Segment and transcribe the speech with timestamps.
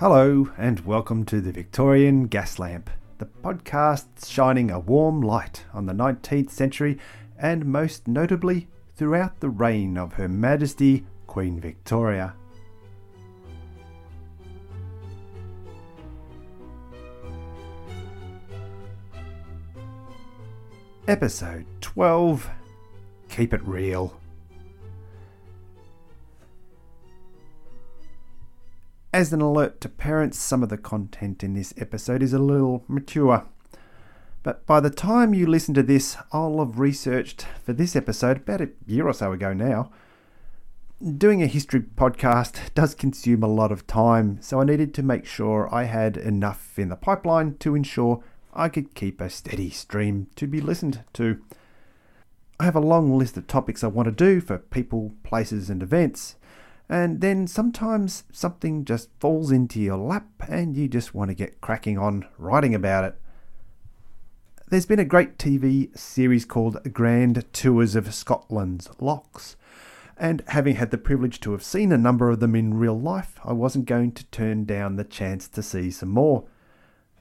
[0.00, 2.88] Hello, and welcome to the Victorian Gas Lamp,
[3.18, 6.96] the podcast shining a warm light on the 19th century
[7.38, 8.66] and most notably
[8.96, 12.34] throughout the reign of Her Majesty Queen Victoria.
[21.06, 22.48] Episode 12
[23.28, 24.18] Keep It Real.
[29.12, 32.84] As an alert to parents, some of the content in this episode is a little
[32.86, 33.44] mature.
[34.44, 38.60] But by the time you listen to this, I'll have researched for this episode about
[38.60, 39.90] a year or so ago now.
[41.02, 45.26] Doing a history podcast does consume a lot of time, so I needed to make
[45.26, 48.22] sure I had enough in the pipeline to ensure
[48.54, 51.42] I could keep a steady stream to be listened to.
[52.60, 55.82] I have a long list of topics I want to do for people, places, and
[55.82, 56.36] events.
[56.90, 61.60] And then sometimes something just falls into your lap and you just want to get
[61.60, 63.14] cracking on writing about it.
[64.70, 69.54] There's been a great TV series called Grand Tours of Scotland's Lochs,
[70.16, 73.38] and having had the privilege to have seen a number of them in real life,
[73.44, 76.44] I wasn't going to turn down the chance to see some more.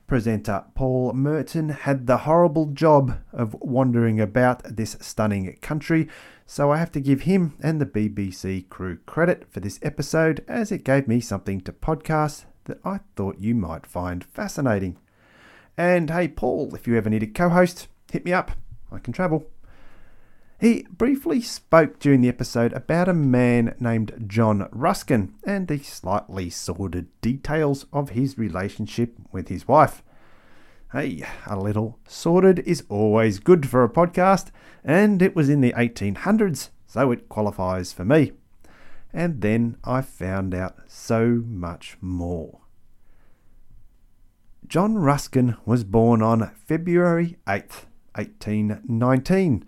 [0.10, 6.10] Presenter Paul Merton had the horrible job of wandering about this stunning country,
[6.48, 10.72] so I have to give him and the BBC crew credit for this episode as
[10.72, 14.98] it gave me something to podcast that I thought you might find fascinating.
[15.78, 18.54] And hey, Paul, if you ever need a co host, hit me up.
[18.92, 19.46] I can travel.
[20.60, 26.50] He briefly spoke during the episode about a man named John Ruskin and the slightly
[26.50, 30.04] sordid details of his relationship with his wife.
[30.92, 34.52] Hey, a little sordid is always good for a podcast,
[34.84, 38.34] and it was in the 1800s, so it qualifies for me.
[39.14, 42.60] And then I found out so much more.
[44.68, 49.66] John Ruskin was born on February 8th, 1819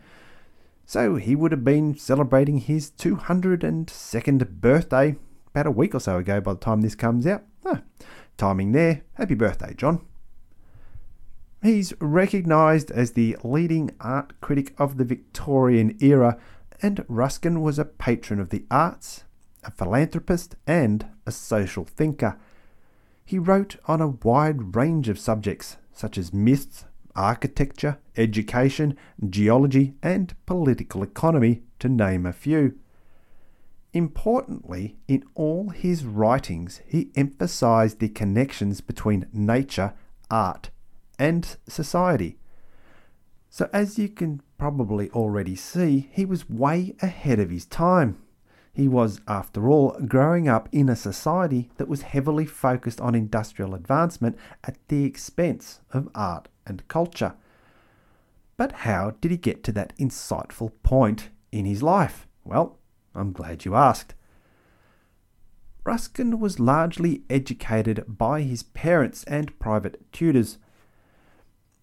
[0.91, 5.15] so he would have been celebrating his 202nd birthday
[5.47, 7.45] about a week or so ago by the time this comes out.
[7.65, 7.81] Ah,
[8.35, 9.01] timing there.
[9.13, 10.05] Happy birthday, John.
[11.63, 16.37] He's recognised as the leading art critic of the Victorian era,
[16.81, 19.23] and Ruskin was a patron of the arts,
[19.63, 22.37] a philanthropist, and a social thinker.
[23.23, 26.83] He wrote on a wide range of subjects such as myths,
[27.15, 28.97] architecture, education,
[29.29, 32.77] geology, and political economy, to name a few.
[33.93, 39.93] Importantly, in all his writings, he emphasized the connections between nature,
[40.29, 40.69] art,
[41.19, 42.37] and society.
[43.49, 48.17] So, as you can probably already see, he was way ahead of his time.
[48.73, 53.75] He was, after all, growing up in a society that was heavily focused on industrial
[53.75, 57.33] advancement at the expense of art and culture.
[58.57, 62.27] But how did he get to that insightful point in his life?
[62.43, 62.77] Well,
[63.15, 64.13] I'm glad you asked.
[65.83, 70.59] Ruskin was largely educated by his parents and private tutors.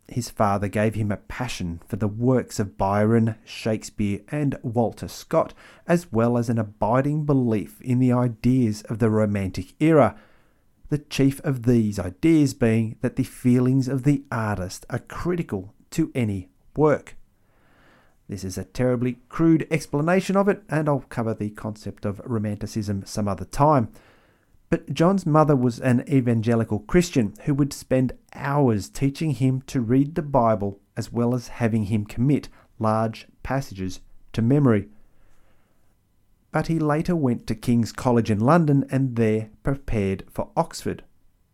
[0.06, 5.52] His father gave him a passion for the works of Byron, Shakespeare, and Walter Scott,
[5.86, 10.16] as well as an abiding belief in the ideas of the Romantic era,
[10.88, 16.10] the chief of these ideas being that the feelings of the artist are critical to
[16.14, 17.16] any work.
[18.28, 23.04] This is a terribly crude explanation of it, and I'll cover the concept of romanticism
[23.06, 23.88] some other time.
[24.70, 30.14] But John's mother was an evangelical Christian who would spend hours teaching him to read
[30.14, 34.00] the Bible as well as having him commit large passages
[34.34, 34.88] to memory
[36.58, 41.04] but he later went to King's College in London and there prepared for Oxford.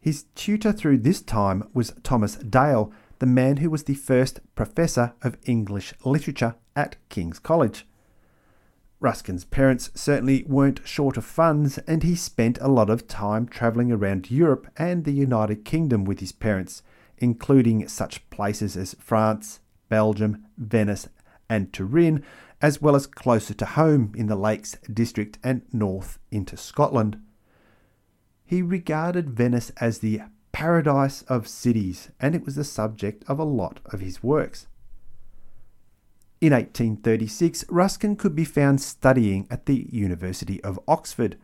[0.01, 5.13] His tutor through this time was Thomas Dale, the man who was the first professor
[5.21, 7.87] of English literature at King's College.
[8.99, 13.93] Ruskin's parents certainly weren't short of funds, and he spent a lot of time travelling
[13.93, 16.83] around Europe and the United Kingdom with his parents,
[17.19, 19.61] including such places as France,
[19.91, 21.11] Belgium, Venice,
[21.51, 22.25] and Turin,
[22.65, 27.21] as well as closer to home in the Lakes District and north into Scotland.
[28.47, 33.45] He regarded Venice as the paradise of cities, and it was the subject of a
[33.45, 34.67] lot of his works.
[36.41, 41.37] In 1836, Ruskin could be found studying at the University of Oxford.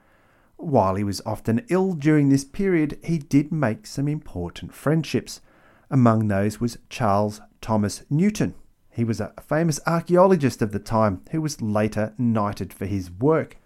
[0.56, 5.42] While he was often ill during this period, he did make some important friendships.
[5.90, 8.54] Among those was Charles Thomas Newton,
[8.90, 13.56] he was a famous archaeologist of the time who was later knighted for his work.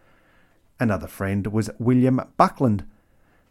[0.79, 2.85] Another friend was William Buckland.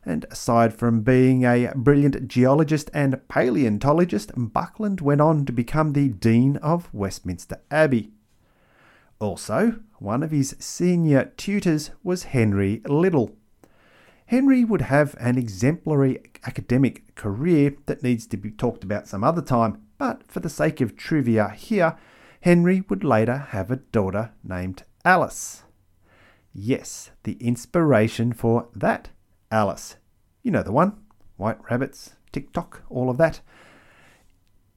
[0.05, 6.09] and aside from being a brilliant geologist and paleontologist, Buckland went on to become the
[6.09, 8.11] Dean of Westminster Abbey.
[9.19, 13.31] Also, one of his senior tutors was Henry Liddell.
[14.25, 19.41] Henry would have an exemplary academic career that needs to be talked about some other
[19.41, 21.95] time, but for the sake of trivia here,
[22.41, 25.63] Henry would later have a daughter named Alice.
[26.53, 29.11] Yes, the inspiration for that
[29.49, 29.95] Alice.
[30.41, 30.97] You know the one.
[31.37, 33.39] White rabbits, TikTok, all of that.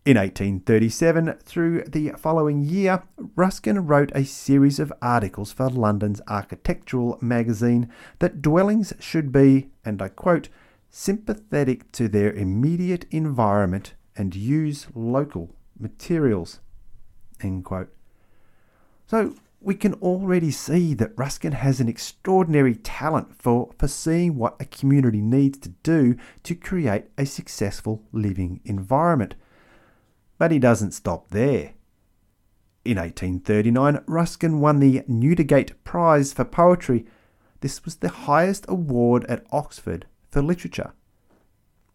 [0.04, 3.02] In 1837, through the following year,
[3.34, 7.90] Ruskin wrote a series of articles for London's architectural magazine
[8.20, 10.50] that dwellings should be, and I quote,
[10.88, 16.60] sympathetic to their immediate environment and use local materials.
[17.40, 17.92] End quote.
[19.06, 24.64] So, we can already see that Ruskin has an extraordinary talent for foreseeing what a
[24.64, 29.34] community needs to do to create a successful living environment.
[30.38, 31.72] But he doesn't stop there.
[32.84, 37.04] In 1839, Ruskin won the Newdigate Prize for Poetry.
[37.60, 40.92] This was the highest award at Oxford for literature.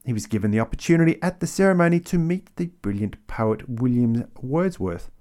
[0.06, 5.12] He was given the opportunity at the ceremony to meet the brilliant poet William Wordsworth.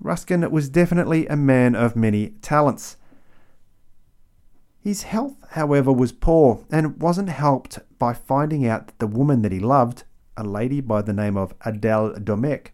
[0.00, 2.96] Ruskin was definitely a man of many talents.
[4.80, 9.52] His health, however, was poor and wasn't helped by finding out that the woman that
[9.52, 10.04] he loved,
[10.36, 12.68] a lady by the name of Adele Domecq,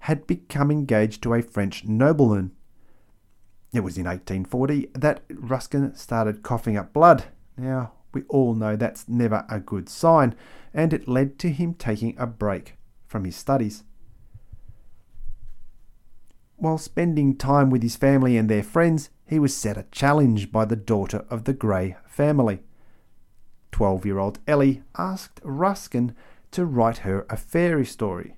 [0.00, 2.52] had become engaged to a French nobleman.
[3.72, 7.24] It was in 1840 that Ruskin started coughing up blood.
[7.56, 10.34] Now, we all know that's never a good sign,
[10.72, 12.76] and it led to him taking a break
[13.06, 13.84] from his studies.
[16.56, 20.64] While spending time with his family and their friends, he was set a challenge by
[20.64, 22.60] the daughter of the Gray family.
[23.72, 26.14] Twelve year old Ellie asked Ruskin
[26.52, 28.36] to write her a fairy story.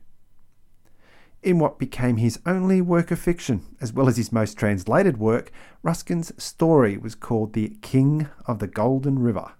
[1.42, 5.52] In what became his only work of fiction, as well as his most translated work,
[5.82, 9.52] Ruskin's story was called The King of the Golden River.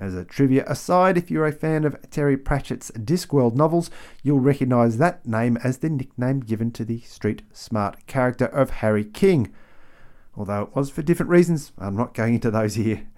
[0.00, 3.90] As a trivia aside, if you're a fan of Terry Pratchett's Discworld novels,
[4.22, 9.04] you'll recognise that name as the nickname given to the street smart character of Harry
[9.04, 9.52] King.
[10.34, 13.08] Although it was for different reasons, I'm not going into those here.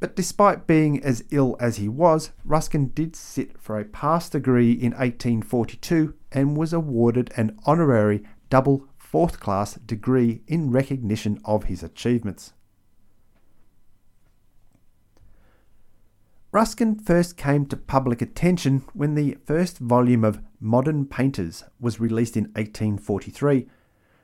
[0.00, 4.72] But despite being as ill as he was, Ruskin did sit for a pass degree
[4.72, 11.82] in 1842 and was awarded an honorary double fourth class degree in recognition of his
[11.82, 12.54] achievements.
[16.52, 22.36] Ruskin first came to public attention when the first volume of Modern Painters was released
[22.36, 23.66] in 1843,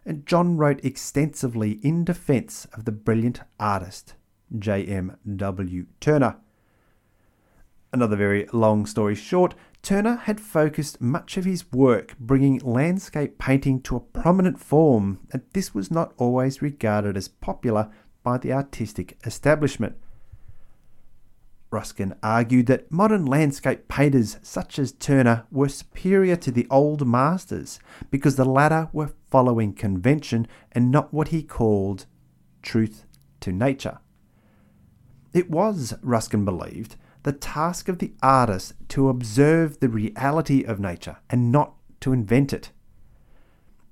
[0.04, 4.14] and John wrote extensively in defence of the brilliant artist
[4.58, 5.86] J.M.W.
[6.00, 6.36] Turner.
[7.94, 13.80] Another very long story short, Turner had focused much of his work bringing landscape painting
[13.80, 17.88] to a prominent form, and this was not always regarded as popular
[18.22, 19.96] by the artistic establishment.
[21.70, 27.78] Ruskin argued that modern landscape painters such as Turner were superior to the old masters
[28.10, 32.06] because the latter were following convention and not what he called
[32.62, 33.04] truth
[33.40, 33.98] to nature.
[35.34, 41.18] It was, Ruskin believed, the task of the artist to observe the reality of nature
[41.28, 42.70] and not to invent it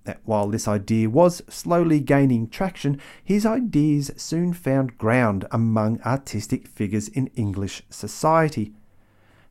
[0.06, 6.66] that while this idea was slowly gaining traction, his ideas soon found ground among artistic
[6.66, 8.72] figures in English society.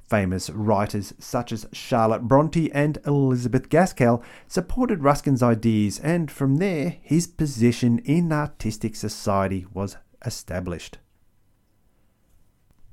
[0.10, 6.98] Famous writers such as Charlotte Bronte and Elizabeth Gaskell supported Ruskin's ideas, and from there
[7.02, 11.00] his position in artistic society was established.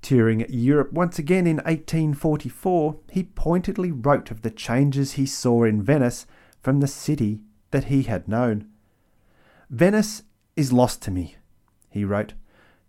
[0.00, 5.82] Touring Europe once again in 1844, he pointedly wrote of the changes he saw in
[5.82, 6.26] Venice
[6.60, 7.40] from the city
[7.72, 8.68] that he had known.
[9.68, 10.22] Venice
[10.56, 11.36] is lost to me,
[11.90, 12.34] he wrote.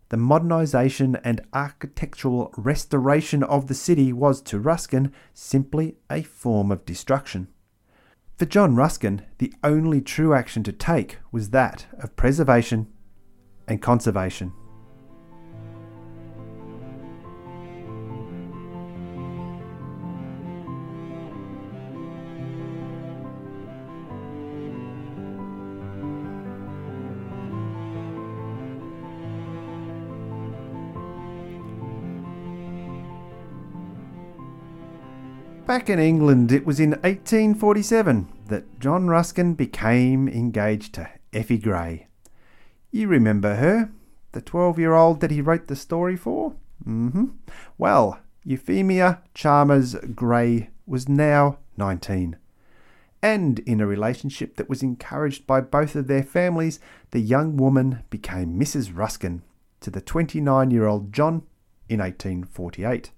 [0.10, 6.86] The modernisation and architectural restoration of the city was to Ruskin simply a form of
[6.86, 7.48] destruction.
[8.38, 12.88] For John Ruskin, the only true action to take was that of preservation
[13.68, 14.54] and conservation.
[35.74, 42.06] Back in England, it was in 1847 that John Ruskin became engaged to Effie Gray.
[42.92, 43.90] You remember her,
[44.34, 46.54] the 12 year old that he wrote the story for?
[46.88, 47.26] Mm-hmm.
[47.80, 52.36] Well, Euphemia Chalmers Gray was now 19.
[53.24, 58.04] And in a relationship that was encouraged by both of their families, the young woman
[58.12, 58.96] became Mrs.
[58.96, 59.42] Ruskin
[59.80, 61.42] to the 29 year old John
[61.90, 63.10] in 1848.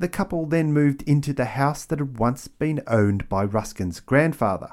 [0.00, 4.72] The couple then moved into the house that had once been owned by Ruskin's grandfather.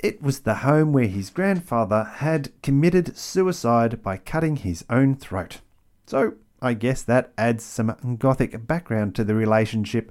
[0.00, 5.60] It was the home where his grandfather had committed suicide by cutting his own throat.
[6.06, 10.10] So I guess that adds some Gothic background to the relationship.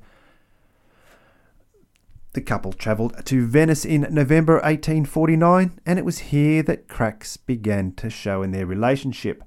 [2.32, 7.92] The couple travelled to Venice in November 1849, and it was here that cracks began
[7.96, 9.44] to show in their relationship.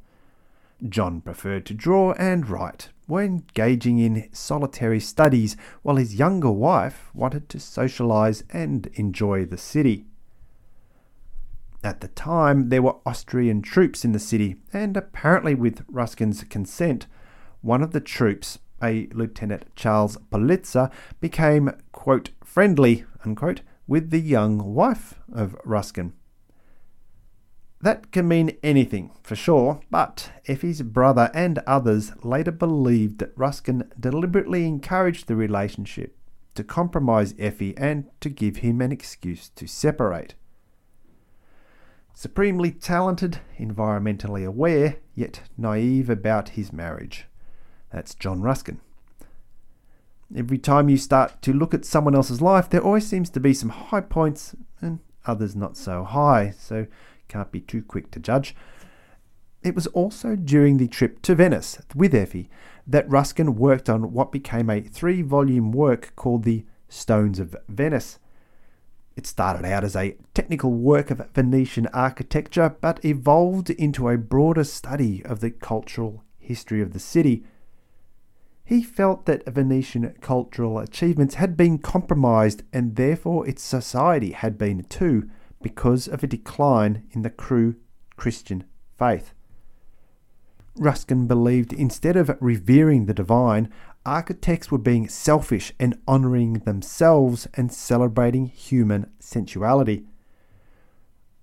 [0.86, 7.10] John preferred to draw and write, were engaging in solitary studies, while his younger wife
[7.12, 10.06] wanted to socialise and enjoy the city.
[11.82, 17.06] At the time, there were Austrian troops in the city, and apparently, with Ruskin's consent,
[17.62, 20.90] one of the troops, a Lieutenant Charles Politzer,
[21.20, 26.12] became, quote, friendly, unquote, with the young wife of Ruskin.
[27.82, 33.90] That can mean anything, for sure, but Effie's brother and others later believed that Ruskin
[33.98, 36.14] deliberately encouraged the relationship
[36.56, 40.34] to compromise Effie and to give him an excuse to separate.
[42.12, 47.24] Supremely talented, environmentally aware, yet naive about his marriage.
[47.90, 48.80] That's John Ruskin.
[50.36, 53.54] Every time you start to look at someone else's life, there always seems to be
[53.54, 56.86] some high points and others not so high, so
[57.30, 58.54] can't be too quick to judge.
[59.62, 62.50] It was also during the trip to Venice with Effie
[62.86, 68.18] that Ruskin worked on what became a three volume work called The Stones of Venice.
[69.16, 74.64] It started out as a technical work of Venetian architecture, but evolved into a broader
[74.64, 77.44] study of the cultural history of the city.
[78.64, 84.84] He felt that Venetian cultural achievements had been compromised, and therefore its society had been
[84.84, 85.28] too
[85.62, 87.76] because of a decline in the true
[88.16, 88.64] Christian
[88.98, 89.32] faith.
[90.76, 93.70] Ruskin believed instead of revering the divine,
[94.06, 100.06] architects were being selfish and honouring themselves and celebrating human sensuality.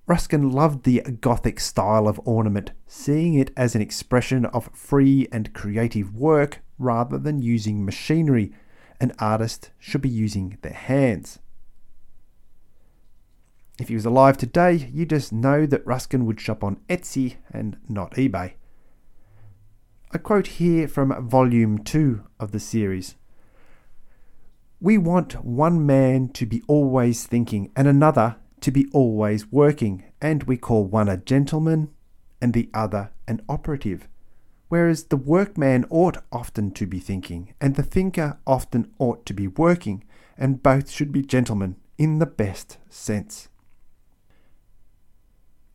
[0.07, 5.53] Ruskin loved the Gothic style of ornament, seeing it as an expression of free and
[5.53, 8.53] creative work rather than using machinery.
[9.01, 11.39] An artist should be using their hands.
[13.79, 17.77] If he was alive today, you just know that Ruskin would shop on Etsy and
[17.87, 18.53] not eBay.
[20.11, 23.15] A quote here from volume 2 of the series.
[24.79, 30.43] We want one man to be always thinking and another to be always working, and
[30.43, 31.89] we call one a gentleman
[32.41, 34.07] and the other an operative.
[34.69, 39.47] Whereas the workman ought often to be thinking, and the thinker often ought to be
[39.47, 40.03] working,
[40.37, 43.49] and both should be gentlemen in the best sense.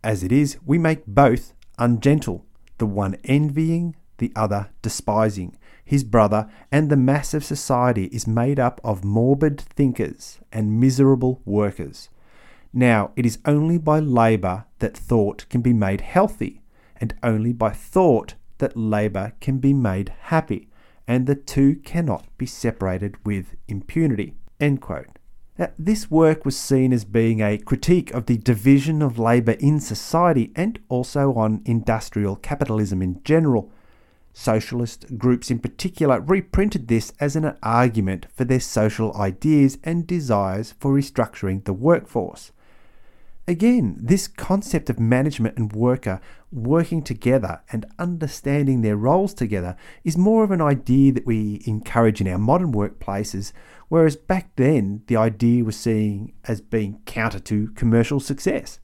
[0.04, 2.44] As it is, we make both ungentle,
[2.78, 5.56] the one envying, the other despising.
[5.84, 11.40] His brother and the mass of society is made up of morbid thinkers and miserable
[11.44, 12.08] workers.
[12.72, 16.62] Now, it is only by labour that thought can be made healthy,
[16.96, 20.68] and only by thought that labour can be made happy,
[21.06, 24.34] and the two cannot be separated with impunity.
[24.58, 25.18] End quote.
[25.58, 29.80] Now, this work was seen as being a critique of the division of labour in
[29.80, 33.70] society and also on industrial capitalism in general.
[34.32, 40.72] Socialist groups in particular reprinted this as an argument for their social ideas and desires
[40.80, 42.50] for restructuring the workforce.
[43.46, 50.16] Again, this concept of management and worker working together and understanding their roles together is
[50.16, 53.52] more of an idea that we encourage in our modern workplaces
[53.92, 58.80] whereas back then the idea was seen as being counter to commercial success.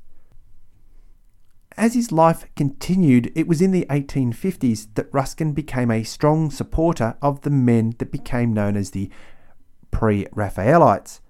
[1.78, 7.16] As his life continued, it was in the 1850s that Ruskin became a strong supporter
[7.22, 9.08] of the men that became known as the
[9.90, 11.22] Pre Raphaelites.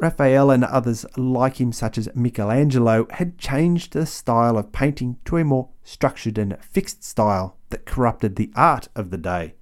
[0.00, 5.36] Raphael and others like him, such as Michelangelo, had changed the style of painting to
[5.36, 9.54] a more structured and fixed style that corrupted the art of the day.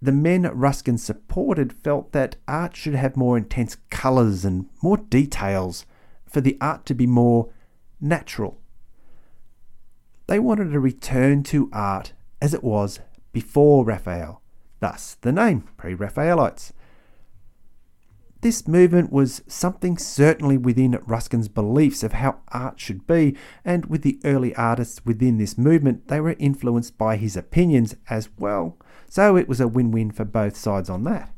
[0.00, 5.86] The men Ruskin supported felt that art should have more intense colours and more details
[6.26, 7.50] for the art to be more
[8.00, 8.60] natural.
[10.28, 13.00] They wanted a return to art as it was
[13.32, 14.42] before Raphael,
[14.80, 16.72] thus the name Pre Raphaelites.
[18.40, 24.02] This movement was something certainly within Ruskin's beliefs of how art should be, and with
[24.02, 28.76] the early artists within this movement, they were influenced by his opinions as well,
[29.08, 31.32] so it was a win win for both sides on that.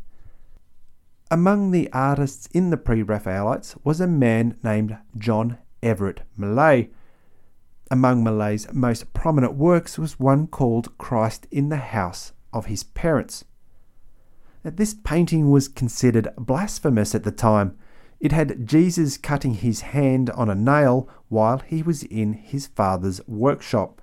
[1.31, 6.91] Among the artists in the pre Raphaelites was a man named John Everett Millais.
[7.91, 13.45] Among Millais's most prominent works was one called Christ in the House of His Parents.
[14.63, 17.79] This painting was considered blasphemous at the time.
[18.21, 23.27] It had Jesus cutting his hand on a nail while he was in his father's
[23.27, 24.03] workshop.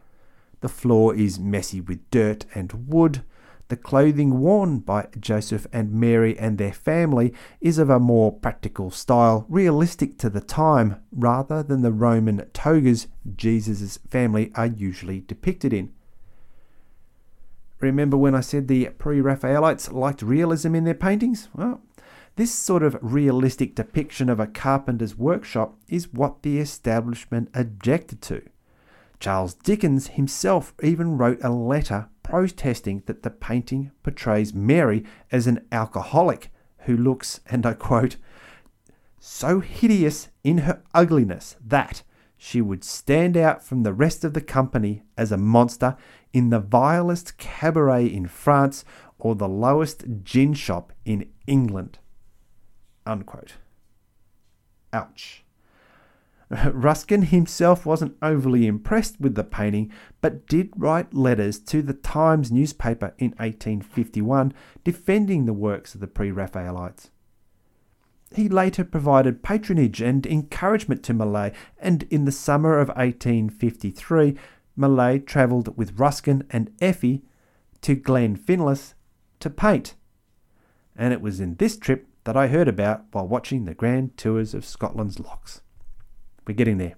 [0.62, 3.24] The floor is messy with dirt and wood.
[3.70, 8.92] The clothing worn by Joseph and Mary and their family is of a more practical
[8.92, 15.74] style, realistic to the time, rather than the Roman togas Jesus' family are usually depicted
[15.74, 15.92] in.
[17.82, 21.50] Remember when I said the pre Raphaelites liked realism in their paintings?
[21.54, 21.82] Well,
[22.38, 28.44] this sort of realistic depiction of a carpenter's workshop is what the establishment objected to.
[29.20, 35.66] Charles Dickens himself even wrote a letter protesting that the painting portrays Mary as an
[35.72, 38.18] alcoholic who looks, and I quote,
[39.18, 42.04] so hideous in her ugliness that
[42.36, 45.96] she would stand out from the rest of the company as a monster
[46.34, 48.84] in the vilest cabaret in France
[49.18, 51.98] or the lowest gin shop in England.
[53.06, 53.54] Unquote.
[54.92, 55.46] Ouch.
[56.72, 62.52] Ruskin himself wasn't overly impressed with the painting, but did write letters to the Times
[62.52, 67.10] newspaper in 1851 defending the works of the Pre Raphaelites.
[68.34, 74.38] He later provided patronage and encouragement to Millais, and in the summer of 1853,
[74.78, 77.24] Millais travelled with Ruskin and Effie
[77.82, 78.94] to Glenfinlas
[79.40, 79.96] to paint.
[80.96, 84.54] And it was in this trip that I heard about while watching the grand tours
[84.54, 85.62] of Scotland's lochs.
[86.48, 86.96] We're getting there.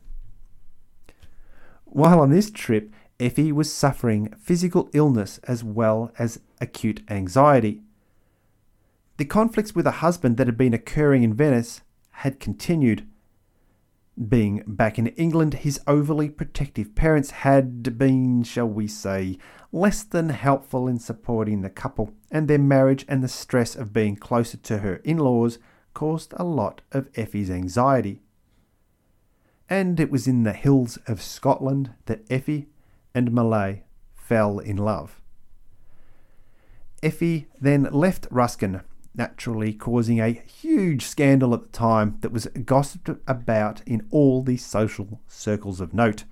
[1.86, 7.82] While on this trip, Effie was suffering physical illness as well as acute anxiety.
[9.18, 11.82] The conflicts with her husband that had been occurring in Venice
[12.12, 13.08] had continued.
[14.28, 19.38] Being back in England, his overly protective parents had been, shall we say,
[19.72, 24.16] less than helpful in supporting the couple, and their marriage and the stress of being
[24.16, 25.58] closer to her in laws
[25.94, 28.22] caused a lot of Effie's anxiety.
[29.70, 32.70] And it was in the hills of Scotland that Effie
[33.14, 33.84] and Millais
[34.16, 35.22] fell in love.
[37.04, 38.82] Effie then left Ruskin
[39.16, 44.58] naturally causing a huge scandal at the time that was gossiped about in all the
[44.58, 46.24] social circles of note.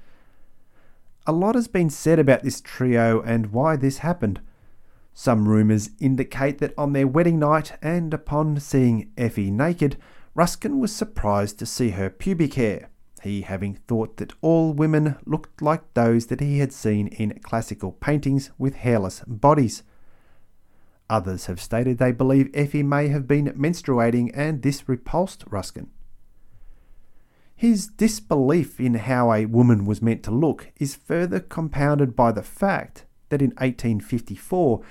[1.26, 4.40] A lot has been said about this trio and why this happened.
[5.14, 9.98] Some rumours indicate that on their wedding night and upon seeing Effie naked,
[10.36, 12.90] Ruskin was surprised to see her pubic hair,
[13.22, 17.92] he having thought that all women looked like those that he had seen in classical
[17.92, 19.84] paintings with hairless bodies.
[21.10, 25.90] Others have stated they believe Effie may have been menstruating and this repulsed Ruskin.
[27.56, 32.44] His disbelief in how a woman was meant to look is further compounded by the
[32.44, 34.84] fact that in 1854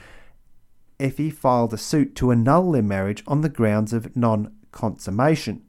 [0.98, 5.65] Effie filed a suit to annul their marriage on the grounds of non consummation.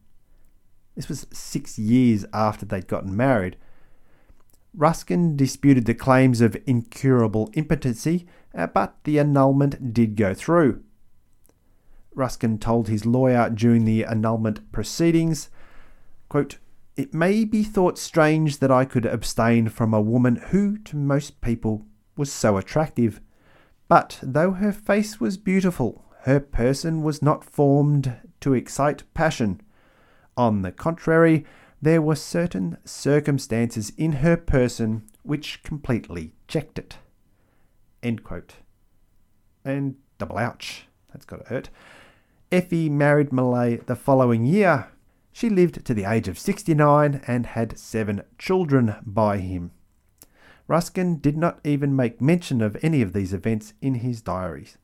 [0.97, 3.55] This was six years after they'd gotten married.
[4.75, 10.81] Ruskin disputed the claims of incurable impotency uh, but the annulment did go through.
[12.15, 15.49] Ruskin told his lawyer during the annulment proceedings,
[16.29, 16.57] quote,
[16.95, 21.39] It may be thought strange that I could abstain from a woman who, to most
[21.41, 21.85] people,
[22.17, 23.21] was so attractive.
[23.87, 29.61] But though her face was beautiful, her person was not formed to excite passion.
[30.37, 31.45] On the contrary,
[31.81, 36.97] there were certain circumstances in her person which completely checked it.
[38.03, 38.55] End quote.
[39.65, 40.87] And double ouch.
[41.11, 41.69] That's got to hurt.
[42.51, 44.87] Effie married Millais the following year.
[45.33, 49.71] She lived to the age of 69 and had seven children by him.
[50.67, 54.77] Ruskin did not even make mention of any of these events in his diaries.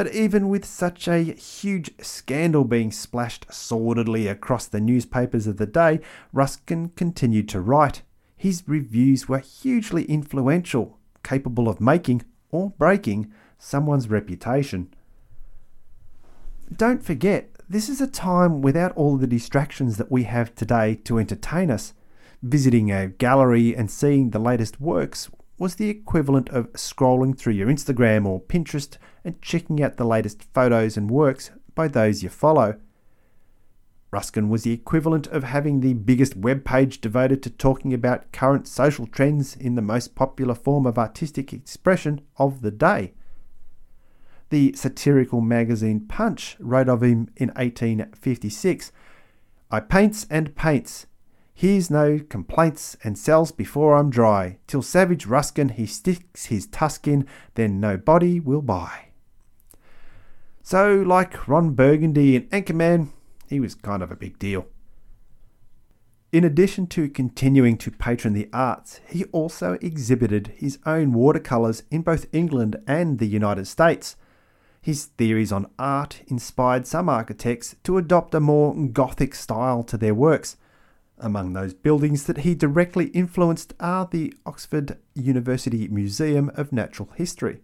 [0.00, 5.66] But even with such a huge scandal being splashed sordidly across the newspapers of the
[5.66, 6.00] day,
[6.32, 8.00] Ruskin continued to write.
[8.34, 14.88] His reviews were hugely influential capable of making or breaking someone's reputation.
[16.74, 21.18] Don't forget, this is a time without all the distractions that we have today to
[21.18, 21.92] entertain us.
[22.42, 25.28] Visiting a gallery and seeing the latest works
[25.60, 30.42] was the equivalent of scrolling through your Instagram or Pinterest and checking out the latest
[30.54, 32.80] photos and works by those you follow.
[34.10, 38.66] Ruskin was the equivalent of having the biggest web page devoted to talking about current
[38.66, 43.12] social trends in the most popular form of artistic expression of the day.
[44.48, 48.92] The satirical magazine Punch wrote of him in 1856
[49.70, 51.06] I paints and paints.
[51.60, 54.56] Hears no complaints and sells before I'm dry.
[54.66, 59.08] Till savage Ruskin he sticks his tusk in, then nobody will buy.
[60.62, 63.10] So, like Ron Burgundy in Anchorman,
[63.46, 64.68] he was kind of a big deal.
[66.32, 72.00] In addition to continuing to patron the arts, he also exhibited his own watercolours in
[72.00, 74.16] both England and the United States.
[74.80, 80.14] His theories on art inspired some architects to adopt a more Gothic style to their
[80.14, 80.56] works.
[81.22, 87.60] Among those buildings that he directly influenced are the Oxford University Museum of Natural History.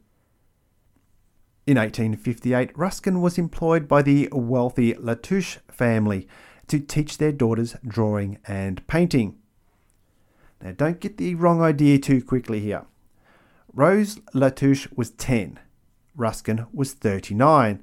[1.66, 6.28] In 1858, Ruskin was employed by the wealthy Latouche family
[6.68, 9.38] to teach their daughters drawing and painting.
[10.60, 12.84] Now, don't get the wrong idea too quickly here.
[13.72, 15.58] Rose Latouche was 10,
[16.14, 17.82] Ruskin was 39.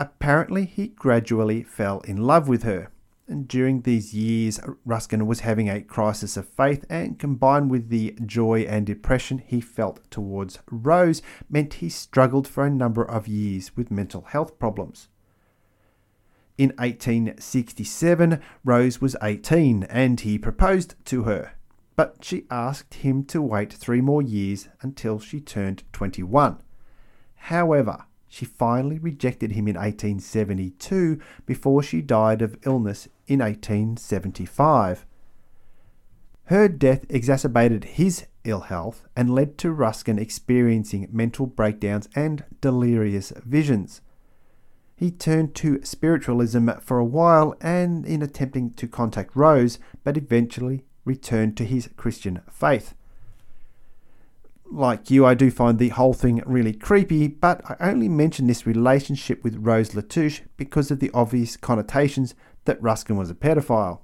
[0.00, 2.91] Apparently, he gradually fell in love with her.
[3.28, 8.16] And during these years, Ruskin was having a crisis of faith, and combined with the
[8.26, 13.76] joy and depression he felt towards Rose, meant he struggled for a number of years
[13.76, 15.08] with mental health problems.
[16.58, 21.52] In 1867, Rose was 18 and he proposed to her,
[21.96, 26.60] but she asked him to wait three more years until she turned 21.
[27.34, 35.04] However, she finally rejected him in 1872 before she died of illness in 1875.
[36.44, 43.34] Her death exacerbated his ill health and led to Ruskin experiencing mental breakdowns and delirious
[43.44, 44.00] visions.
[44.96, 50.86] He turned to spiritualism for a while and in attempting to contact Rose, but eventually
[51.04, 52.94] returned to his Christian faith
[54.72, 58.66] like you, I do find the whole thing really creepy, but I only mention this
[58.66, 64.00] relationship with Rose Latouche because of the obvious connotations that Ruskin was a pedophile.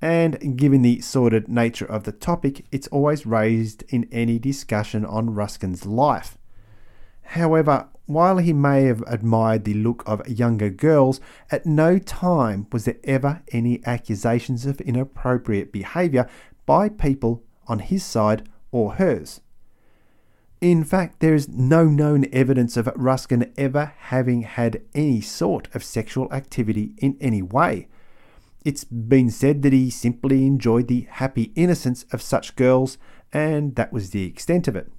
[0.00, 5.34] And given the sordid nature of the topic, it's always raised in any discussion on
[5.34, 6.38] Ruskin's life.
[7.22, 12.84] However, while he may have admired the look of younger girls, at no time was
[12.84, 16.28] there ever any accusations of inappropriate behaviour
[16.66, 19.40] by people on his side or hers.
[20.64, 25.84] In fact, there is no known evidence of Ruskin ever having had any sort of
[25.84, 27.86] sexual activity in any way.
[28.64, 32.96] It's been said that he simply enjoyed the happy innocence of such girls,
[33.30, 34.90] and that was the extent of it.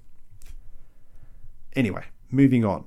[1.74, 2.84] Anyway, moving on.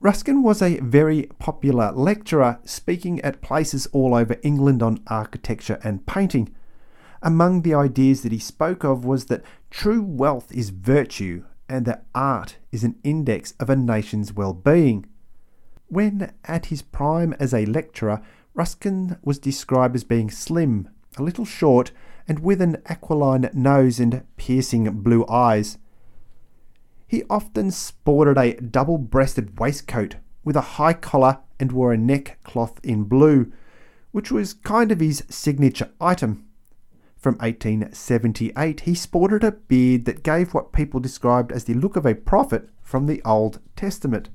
[0.00, 6.04] Ruskin was a very popular lecturer, speaking at places all over England on architecture and
[6.04, 6.52] painting.
[7.24, 12.04] Among the ideas that he spoke of was that true wealth is virtue and that
[12.14, 15.06] art is an index of a nation's well being.
[15.88, 18.20] When at his prime as a lecturer,
[18.52, 21.92] Ruskin was described as being slim, a little short,
[22.28, 25.78] and with an aquiline nose and piercing blue eyes.
[27.08, 32.80] He often sported a double breasted waistcoat with a high collar and wore a neckcloth
[32.84, 33.50] in blue,
[34.12, 36.43] which was kind of his signature item.
[37.24, 42.04] From 1878, he sported a beard that gave what people described as the look of
[42.04, 44.28] a prophet from the Old Testament.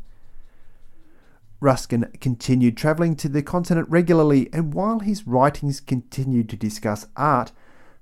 [1.60, 7.52] Ruskin continued travelling to the continent regularly, and while his writings continued to discuss art,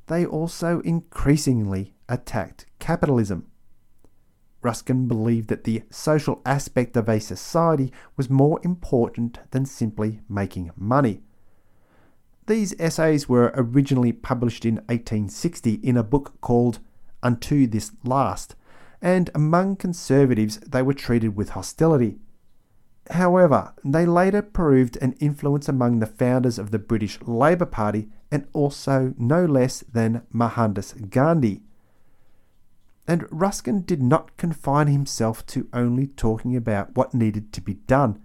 [0.05, 3.45] they also increasingly attacked capitalism.
[4.61, 10.71] Ruskin believed that the social aspect of a society was more important than simply making
[10.77, 11.23] money.
[12.47, 16.79] These essays were originally published in 1860 in a book called
[17.21, 18.55] Unto This Last,
[19.01, 22.19] and among conservatives they were treated with hostility.
[23.11, 28.47] However, they later proved an influence among the founders of the British Labour Party and
[28.53, 31.63] also no less than Mohandas Gandhi.
[33.05, 38.21] And Ruskin did not confine himself to only talking about what needed to be done.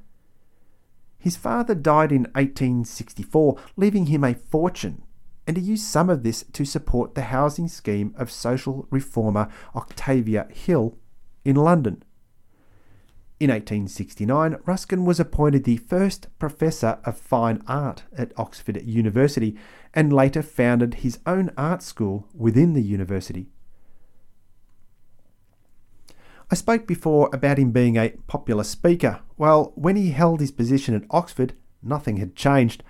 [1.22, 5.04] His father died in 1864, leaving him a fortune,
[5.46, 10.48] and he used some of this to support the housing scheme of social reformer Octavia
[10.50, 10.98] Hill
[11.44, 12.02] in London.
[13.38, 19.56] In 1869, Ruskin was appointed the first Professor of Fine Art at Oxford University
[19.94, 23.51] and later founded his own art school within the university.
[26.52, 29.20] I spoke before about him being a popular speaker.
[29.38, 32.84] Well, when he held his position at Oxford, nothing had changed.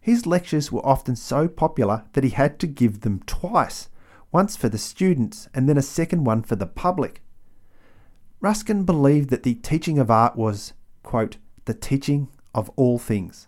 [0.00, 3.88] His lectures were often so popular that he had to give them twice
[4.32, 7.22] once for the students and then a second one for the public.
[8.40, 10.72] Ruskin believed that the teaching of art was,
[11.04, 13.46] quote, the teaching of all things.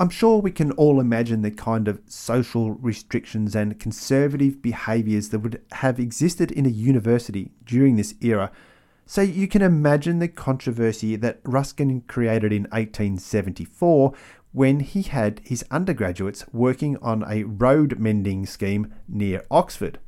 [0.00, 5.40] I'm sure we can all imagine the kind of social restrictions and conservative behaviours that
[5.40, 8.52] would have existed in a university during this era.
[9.06, 14.12] So you can imagine the controversy that Ruskin created in 1874
[14.52, 19.98] when he had his undergraduates working on a road mending scheme near Oxford.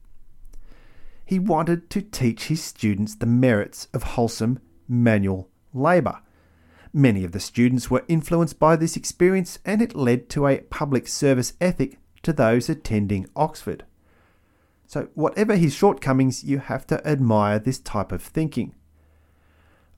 [1.25, 6.21] He wanted to teach his students the merits of wholesome manual labour
[6.93, 11.07] Many of the students were influenced by this experience, and it led to a public
[11.07, 13.85] service ethic to those attending Oxford.
[14.87, 18.75] So, whatever his shortcomings, you have to admire this type of thinking.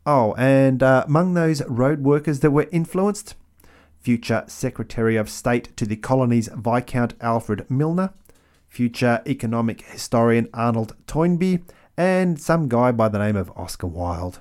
[0.04, 3.36] Oh, and uh, among those road workers that were influenced,
[4.00, 8.12] future Secretary of State to the colonies Viscount Alfred Milner,
[8.68, 11.62] future economic historian Arnold Toynbee,
[11.96, 14.40] and some guy by the name of Oscar Wilde.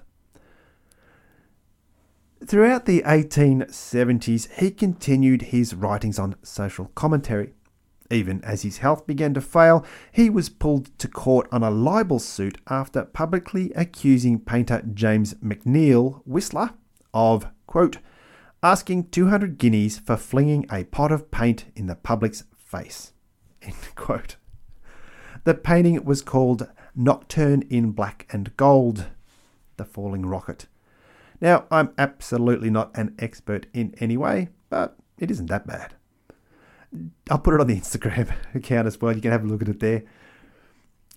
[2.45, 7.53] Throughout the 1870s, he continued his writings on social commentary.
[8.09, 12.17] Even as his health began to fail, he was pulled to court on a libel
[12.17, 16.71] suit after publicly accusing painter James McNeill Whistler
[17.13, 17.97] of, quote,
[18.63, 23.13] asking 200 guineas for flinging a pot of paint in the public's face.
[23.61, 24.37] End quote.
[25.43, 29.09] The painting was called Nocturne in Black and Gold,
[29.77, 30.65] The Falling Rocket.
[31.41, 35.95] Now, I'm absolutely not an expert in any way, but it isn't that bad.
[37.29, 39.15] I'll put it on the Instagram account as well.
[39.15, 40.03] You can have a look at it there.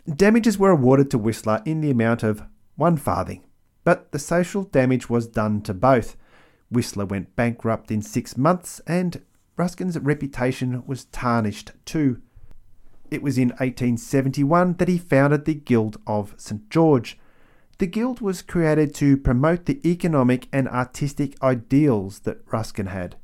[0.08, 2.42] Damages were awarded to Whistler in the amount of
[2.76, 3.44] one farthing,
[3.84, 6.16] but the social damage was done to both.
[6.70, 9.22] Whistler went bankrupt in six months, and
[9.56, 12.20] Ruskin's reputation was tarnished too.
[13.10, 16.68] It was in 1871 that he founded the Guild of St.
[16.68, 17.18] George,
[17.84, 23.16] the Guild was created to promote the economic and artistic ideals that Ruskin had.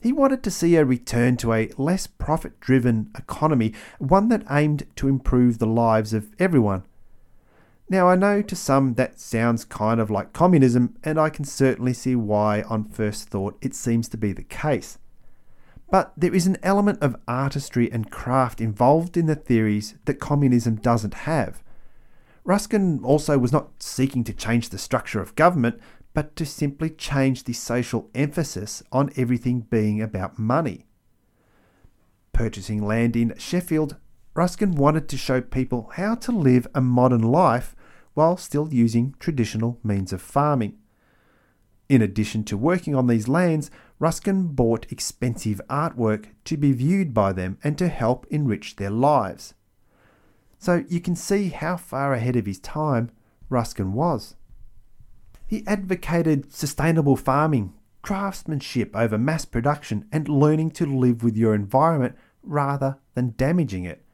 [0.00, 4.86] He wanted to see a return to a less profit driven economy, one that aimed
[4.94, 6.84] to improve the lives of everyone.
[7.88, 11.92] Now, I know to some that sounds kind of like communism, and I can certainly
[11.92, 14.98] see why, on first thought, it seems to be the case.
[15.90, 20.76] But there is an element of artistry and craft involved in the theories that communism
[20.76, 21.60] doesn't have.
[22.46, 25.80] Ruskin also was not seeking to change the structure of government,
[26.14, 30.86] but to simply change the social emphasis on everything being about money.
[32.32, 33.96] Purchasing land in Sheffield,
[34.34, 37.74] Ruskin wanted to show people how to live a modern life
[38.14, 40.78] while still using traditional means of farming.
[41.88, 47.32] In addition to working on these lands, Ruskin bought expensive artwork to be viewed by
[47.32, 49.54] them and to help enrich their lives.
[50.66, 53.12] So you can see how far ahead of his time
[53.48, 54.34] Ruskin was.
[55.46, 62.16] He advocated sustainable farming, craftsmanship over mass production, and learning to live with your environment
[62.42, 64.04] rather than damaging it.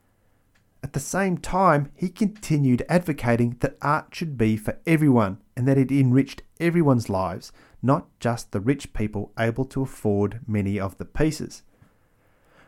[0.82, 5.78] At the same time, he continued advocating that art should be for everyone and that
[5.78, 11.06] it enriched everyone's lives, not just the rich people able to afford many of the
[11.06, 11.62] pieces.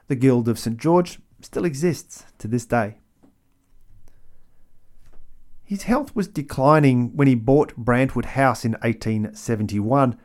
[0.08, 0.78] The Guild of St.
[0.78, 2.96] George still exists to this day.
[5.64, 10.18] His health was declining when he bought Brantwood House in 1871.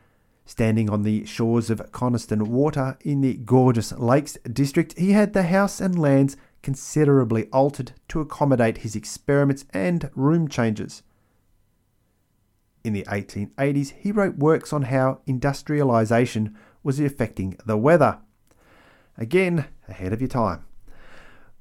[0.44, 5.44] Standing on the shores of Coniston Water in the gorgeous Lakes district, he had the
[5.44, 11.02] house and lands considerably altered to accommodate his experiments and room changes.
[12.84, 18.18] In the 1880s, he wrote works on how industrialisation was affecting the weather.
[19.16, 20.64] Again, ahead of your time.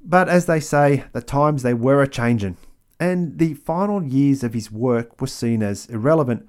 [0.01, 2.57] But as they say, the times they were a changin',
[2.99, 6.47] and the final years of his work were seen as irrelevant.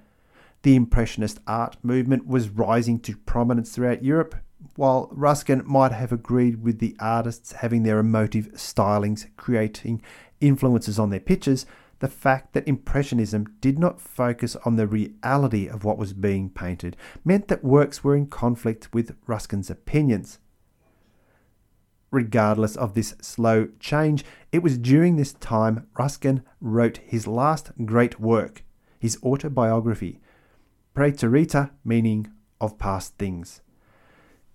[0.62, 4.34] The Impressionist art movement was rising to prominence throughout Europe,
[4.76, 10.02] while Ruskin might have agreed with the artists having their emotive stylings creating
[10.40, 11.66] influences on their pictures,
[12.00, 16.96] the fact that Impressionism did not focus on the reality of what was being painted
[17.24, 20.38] meant that works were in conflict with Ruskin's opinions.
[22.11, 28.18] Regardless of this slow change, it was during this time Ruskin wrote his last great
[28.18, 28.64] work,
[28.99, 30.20] his autobiography,
[30.94, 33.61] Praeterita, meaning of past things.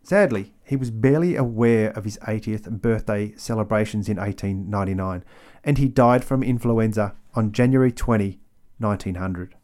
[0.03, 5.23] Sadly, he was barely aware of his 80th birthday celebrations in 1899,
[5.63, 8.39] and he died from influenza on January 20,
[8.77, 9.55] 1900,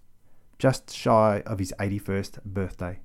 [0.57, 2.99] just shy of his 81st birthday.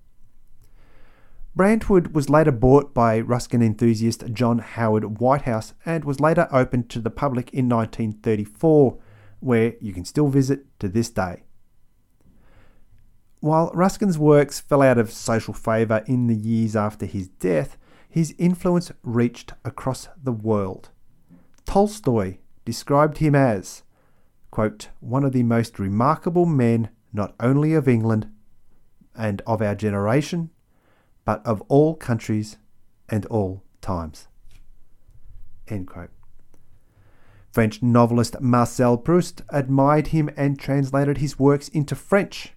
[1.57, 7.01] Brantwood was later bought by Ruskin enthusiast John Howard Whitehouse and was later opened to
[7.01, 8.99] the public in 1934,
[9.41, 11.45] where you can still visit to this day.
[13.41, 18.35] While Ruskin's works fell out of social favour in the years after his death, his
[18.37, 20.91] influence reached across the world.
[21.65, 23.83] Tolstoy described him as,
[24.51, 28.29] quote, one of the most remarkable men not only of England
[29.15, 30.51] and of our generation,
[31.27, 32.57] but of all countries
[33.11, 34.29] and all times.
[37.53, 42.53] French novelist Marcel Proust admired him and translated his works into French.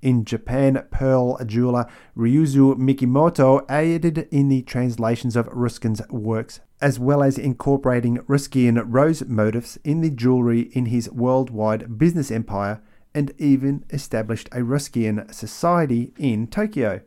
[0.00, 1.86] In Japan, pearl jeweler
[2.16, 9.24] Ryuzo Mikimoto aided in the translations of Ruskin's works, as well as incorporating Ruskian rose
[9.24, 12.80] motifs in the jewellery in his worldwide business empire,
[13.14, 17.00] and even established a Ruskian society in Tokyo.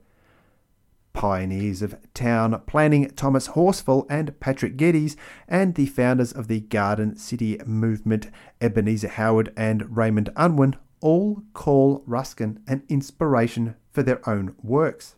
[1.20, 5.18] Pioneers of town planning Thomas Horsfall and Patrick Geddes,
[5.50, 8.28] and the founders of the Garden City movement
[8.62, 15.16] Ebenezer Howard and Raymond Unwin, all call Ruskin an inspiration for their own works.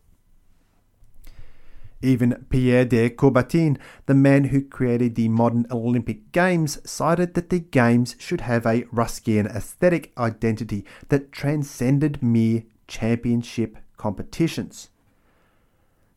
[2.02, 7.60] Even Pierre de Coubertin, the man who created the modern Olympic Games, cited that the
[7.60, 14.88] Games should have a Ruskian aesthetic identity that transcended mere championship competitions.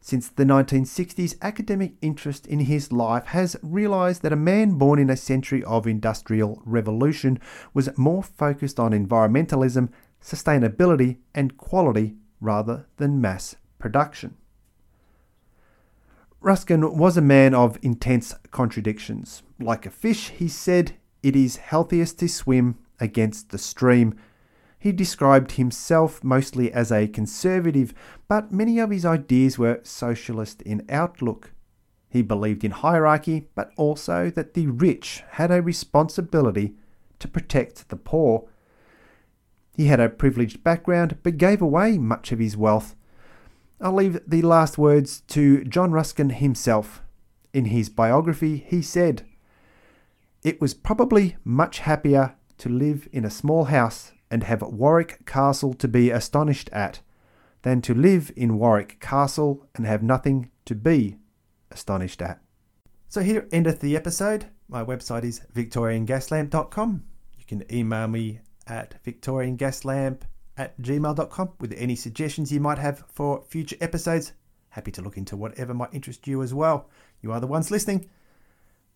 [0.06, 5.10] Since the 1960s, academic interest in his life has realised that a man born in
[5.10, 7.40] a century of industrial revolution
[7.74, 9.90] was more focused on environmentalism,
[10.22, 14.38] sustainability, and quality rather than mass production.
[16.40, 19.42] Ruskin was a man of intense contradictions.
[19.60, 24.14] Like a fish, he said, it is healthiest to swim against the stream
[24.86, 27.92] he described himself mostly as a conservative,
[28.28, 31.54] but many of his ideas were socialist in outlook.
[32.08, 36.76] He believed in hierarchy, but also that the rich had a responsibility
[37.18, 38.48] to protect the poor.
[39.76, 42.96] He had a privileged background, but gave away much of his wealth.
[43.82, 47.02] I'll leave the last words to John Ruskin himself.
[47.56, 49.26] In his biography, he said,
[50.44, 55.74] It was probably much happier to live in a small house and have Warwick Castle
[55.76, 57.00] to be astonished at,
[57.62, 61.18] than to live in Warwick Castle and have nothing to be
[61.72, 62.40] astonished at.
[63.08, 64.48] So here endeth the episode.
[64.68, 67.04] My website is victoriangaslamp.com.
[67.38, 70.22] You can email me at victoriangaslamp
[70.58, 74.34] at gmail.com with any suggestions you might have for future episodes.
[74.70, 76.90] Happy to look into whatever might interest you as well.
[77.22, 78.10] You are the ones listening.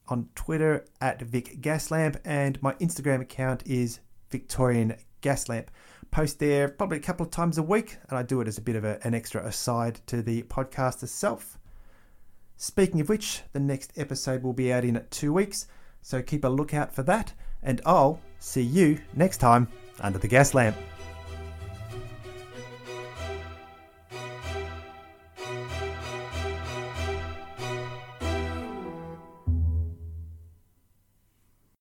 [0.08, 5.72] On Twitter at Vic Gaslamp and my Instagram account is Victorian gas lamp.
[6.12, 8.62] Post there probably a couple of times a week, and I do it as a
[8.62, 11.58] bit of a, an extra aside to the podcast itself.
[12.58, 15.68] Speaking of which, the next episode will be out in two weeks,
[16.02, 19.68] so keep a lookout for that, and I'll see you next time
[20.02, 20.76] under the gas lamp.